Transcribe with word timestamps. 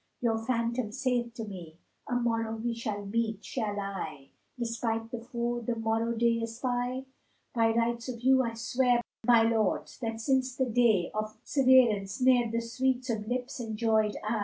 Your 0.19 0.39
phantom 0.43 0.91
saith 0.91 1.35
to 1.35 1.45
me, 1.45 1.77
'A 2.09 2.15
morrow 2.15 2.55
we 2.55 2.73
shall 2.73 3.05
meet!' 3.05 3.43
* 3.43 3.43
Shall 3.45 3.79
I 3.79 4.29
despite 4.57 5.11
the 5.11 5.21
foe 5.21 5.59
the 5.59 5.75
morrow 5.75 6.13
day 6.17 6.41
espy? 6.41 7.05
By 7.53 7.67
rights 7.75 8.09
of 8.09 8.21
you 8.21 8.41
I 8.41 8.55
swear, 8.55 9.01
my 9.27 9.43
lords, 9.43 9.99
that 9.99 10.19
since 10.19 10.55
the 10.55 10.65
day 10.65 11.11
* 11.13 11.13
Of 11.13 11.37
severance 11.43 12.19
ne'er 12.19 12.49
the 12.49 12.61
sweets 12.61 13.11
of 13.11 13.27
lips 13.27 13.59
enjoyčd 13.61 14.15
I! 14.23 14.39